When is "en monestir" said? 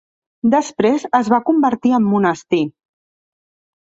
1.99-2.63